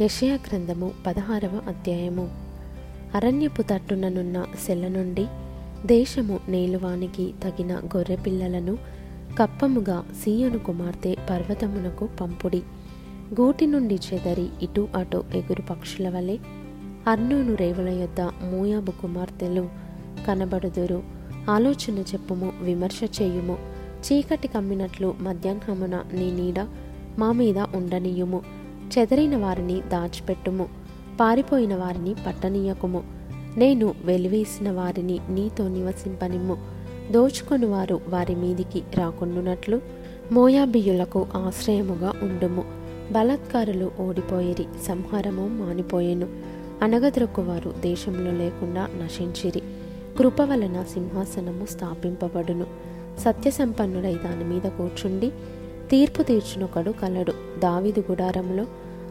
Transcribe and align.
యషయా 0.00 0.34
గ్రంథము 0.34 0.90
పదహారవ 1.06 1.60
అధ్యాయము. 1.68 2.28
అరణ్యపు 3.14 3.62
తట్టుననున్న 3.62 4.46
సెల 4.66 4.88
నుండి 4.88 5.26
దేశము 5.86 6.40
నేలువానికి 6.48 7.34
తగిన 7.44 7.76
గొర్రెపిల్లలను 7.76 8.78
కప్పముగా 9.38 10.04
సీయను 10.24 10.58
కుమార్తె 10.58 11.16
పర్వతమునకు 11.30 12.08
పంపుడి. 12.20 12.62
గూటి 13.40 13.66
నుండి 13.66 13.94
చెదరి 13.94 14.48
ఇటు 14.62 14.88
అటు 14.96 15.24
ఎగురు 15.34 15.62
పక్షుల 15.62 16.08
వలె 16.08 16.36
అర్నోను 17.06 17.54
రేవుల 17.54 17.88
యొద్ద 17.88 18.20
మూయాబు 18.20 18.90
కుమార్తెలు 18.90 19.68
కనబడుదురు. 20.26 21.02
ఆలోచన 21.50 21.98
చెప్పుము 21.98 22.52
విమర్శ 22.60 23.00
చేయుము. 23.22 23.58
చీకటి 24.06 24.48
కమ్మినట్లు 24.48 25.14
మధ్యాహ్నమున 25.20 26.04
నీ 26.12 26.30
నీడ 26.30 26.66
మా 27.18 27.32
మీద 27.32 27.58
ఉండనీయుము. 27.58 28.57
చెదరిన 28.98 29.36
వారిని 29.36 29.80
దాచిపెట్టుము 29.80 30.66
పారిపోయిన 31.20 31.74
వారిని 31.74 32.14
పట్టనీయకుము. 32.26 33.02
నేను 33.56 33.94
వెలివేసిన 34.04 34.70
వారిని 34.70 35.18
నీతో 35.28 35.68
నివసింపనిమ్ము. 35.68 36.56
దోచుకొని 37.10 37.66
వారు 37.66 38.00
వారి 38.08 38.34
మీదికి 38.34 38.82
రాకుండునట్లు 38.94 39.80
మోయాబియులకు 40.32 41.26
ఆశ్రయముగా 41.34 42.12
ఉండుము. 42.22 42.64
బలాత్కారులు 43.12 43.90
ఓడిపోయిరి 44.00 44.66
సంహారము 44.86 45.48
మానిపోయెను. 45.48 46.26
అనగద్రొక్కువారు 46.82 47.74
దేశంలో 47.80 48.32
లేకుండా 48.32 48.88
నశించిరి. 49.04 49.62
కృప 50.18 50.40
వలన 50.40 50.84
సింహాసనము 50.94 51.66
స్థాపింపబడును. 51.66 52.66
సత్యసంపన్నుడై 53.18 54.14
దాని 54.14 54.44
మీద 54.44 54.62
కూర్చుండి 54.62 55.32
తీర్పు 55.90 56.22
తీర్చునొకడు 56.22 56.90
కలడు. 56.90 57.32
దావిదు 57.58 58.04
గుడారంలో 58.10 58.66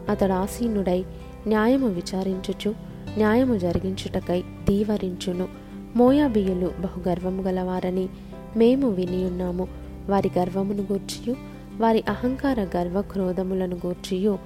అతడు 0.08 0.32
ఆసీనుడై 0.32 1.04
న్యాయము 1.46 1.86
విచారించుచు 1.86 2.74
న్యాయము 3.16 3.58
జరిగించుటకై 3.58 4.40
దీవరించును. 4.40 5.48
మోయాబియులు 5.96 6.70
బహుగర్వము 6.80 7.42
గలవారని 7.42 8.08
మేము 8.56 8.88
వినియున్నాము 8.88 9.68
వారి 10.08 10.30
గర్వమును 10.38 10.82
గూర్చియు 10.82 11.36
వారి 11.78 12.04
అహంకార 12.08 12.60
గర్వ 12.76 13.00
క్రోధములను 13.00 13.76
గూర్చియు 13.86 14.38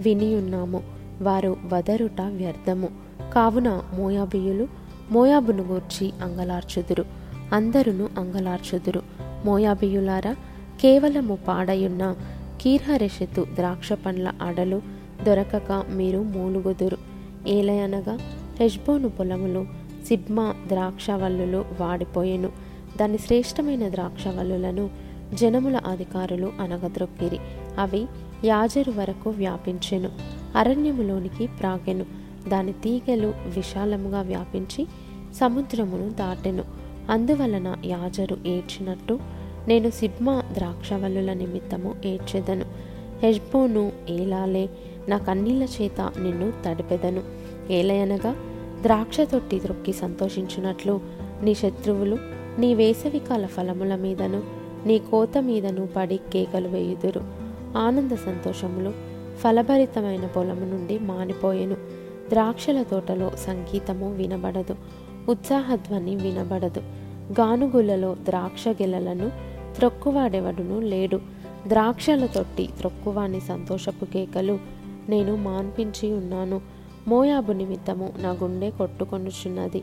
వినియున్నాము 0.00 0.82
వారు 1.22 1.56
వదరుట 1.72 2.20
వ్యర్థము. 2.20 2.88
కావున 3.34 3.82
మోయాబియులు 3.94 4.68
మోయాబును 5.10 5.62
గూర్చి 5.62 6.12
అంగలార్చుదురు. 6.22 7.04
అందరును 7.52 8.08
అంగలార్చుదురు. 8.18 9.02
మోయాబియులారా 9.44 10.36
కేవలము 10.80 11.38
పాడయున్న 11.48 12.16
కీర్హరెషెతు 12.60 13.46
ద్రాక్ష 13.54 13.92
పండ్ల 13.92 14.32
అడలు 14.42 14.82
దొరకక 15.26 15.84
మీరు 15.90 16.18
మూలుగుదురు. 16.18 16.96
ఏలయనగా 17.48 18.18
రెష్బోను 18.60 19.08
పొలములు 19.08 19.66
సిబ్మా 20.06 20.54
ద్రాక్షవల్లులు 20.66 21.64
వాడిపోయెను. 21.80 22.48
దాని 23.00 23.18
శ్రేష్టమైన 23.18 23.88
ద్రాక్షవల్లులను 23.88 24.90
జనముల 25.34 25.76
అధికారులు 25.76 26.52
అనగద్రొక్కిరి 26.60 27.38
అవి 27.78 28.06
యాజరు 28.44 28.90
వరకు 28.90 29.30
వ్యాపించెను. 29.30 30.10
అరణ్యములోనికి 30.56 31.46
ప్రాగెను. 31.46 32.04
దాని 32.48 32.72
తీగలు 32.72 33.34
విశాలముగా 33.46 34.20
వ్యాపించి 34.20 34.86
సముద్రమును 35.34 36.10
దాటెను. 36.10 36.64
అందువలన 37.10 37.76
యాజరు 37.84 38.36
ఏడ్చినట్టు 38.46 39.39
నేను 39.68 39.90
సిబ్మా 39.90 40.42
ద్రాక్షవల్లుల 40.52 41.32
నిమిత్తము 41.32 41.94
ఏడ్చెదను. 42.04 42.64
హెజ్బోను 43.22 43.92
ఏలాలే 44.08 44.68
నా 45.08 45.18
కన్నీళ్ళ 45.18 45.62
చేత 45.62 46.00
నిన్ను 46.00 46.52
తడిపెదను. 46.66 47.22
ఏలయనగా 47.72 48.36
ద్రాక్ష 48.82 49.20
తొట్టి 49.20 49.58
త్రొక్కి 49.58 49.92
సంతోషించినట్లు 49.92 51.00
నీ 51.42 51.54
శత్రువులు 51.54 52.18
నీ 52.58 52.74
వేసవికాల 52.74 53.46
ఫలముల 53.46 53.94
మీదను 53.96 54.42
నీ 54.86 54.98
కోత 54.98 55.38
మీదను 55.38 55.86
పడి 55.86 56.16
కేకలు 56.32 56.68
వేయుదురు. 56.68 57.20
ఆనంద 57.76 58.10
సంతోషములు 58.10 58.92
ఫలభరితమైన 59.38 60.26
పొలము 60.26 60.66
నుండి 60.66 60.98
మానిపోయెను. 60.98 61.74
ద్రాక్షల 62.28 62.82
తోటలో 62.82 63.30
సంగీతము 63.36 64.12
వినబడదు 64.14 64.76
ఉత్సాహధ్వని 65.28 66.16
వినబడదు. 66.16 66.80
గానుగులలో 67.40 68.14
ద్రాక్ష 68.14 68.68
గెలలను 68.68 69.49
త్రొక్కువాడెవడును 69.76 70.80
లేడు. 70.80 71.20
ద్రాక్షల 71.66 72.26
తొట్టి 72.26 72.68
త్రొక్కువాని 72.78 73.40
సంతోషపు 73.40 74.04
కేకలు 74.04 74.58
నేను 75.08 75.36
మాన్పించి 75.36 76.12
ఉన్నాను. 76.12 76.60
మోయాబు 77.08 77.52
నిమిత్తము 77.52 78.12
నా 78.18 78.30
గుండె 78.30 78.70
కొట్టుకొనుచున్నది. 78.70 79.80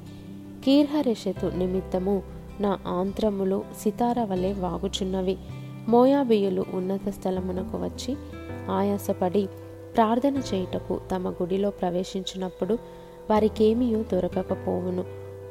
కీర్హరెషతు 0.66 1.46
నిమిత్తము 1.46 2.24
నా 2.60 2.80
ఆంత్రములు 2.88 3.64
సితార 3.84 4.24
వలె 4.24 4.54
వాగుచున్నవి. 4.54 5.38
మోయాబియులు 5.88 6.66
ఉన్నత 6.74 7.10
స్థలమునకు 7.10 7.78
వచ్చి 7.78 8.16
ఆయాసపడి 8.72 9.50
ప్రార్థన 9.96 10.42
చేయుటకు 10.54 11.00
తమ 11.12 11.30
గుడిలో 11.30 11.70
ప్రవేశించినప్పుడు 11.70 12.78
వారికేమీయూ 13.30 14.04
దొరకకపోవును. 14.12 15.04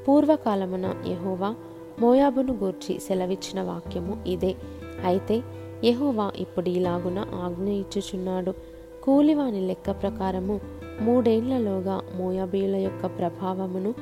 పూర్వకాలమున 0.09 0.95
యహోవా 1.07 1.55
మోయాబును 2.01 2.53
గూర్చి 2.53 3.01
సెలవిచ్చిన 3.01 3.63
వాక్యము 3.63 4.25
ఇదే. 4.27 4.57
అయితే 5.05 5.43
యహోవా 5.85 6.33
ఇప్పుడు 6.37 6.69
ఇలాగున 6.69 7.19
ఆజ్ఞ 7.19 7.69
ఇచ్చుచున్నాడు. 7.69 8.55
కూలివాని 9.03 9.61
లెక్క 9.61 9.91
ప్రకారము 9.91 10.61
మూడేళ్ళలోగా 11.01 12.03
మోయాబీయుల 12.15 12.77
యొక్క 12.77 13.07
ప్రభావమును 13.07 13.95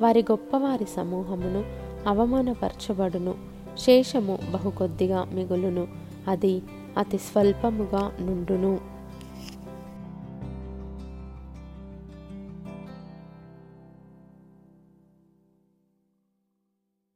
వారి 0.00 0.22
గొప్పవారి 0.22 0.84
సమూహమును 0.84 1.64
అవమానపరచబడును. 2.08 3.34
శేషము 3.78 4.38
బహు 4.52 4.70
కొద్దిగా 4.70 5.28
మిగులును. 5.32 5.88
అది 6.28 6.62
అతి 6.98 7.18
స్వల్పముగా 7.18 8.12
నుండును. 8.20 8.91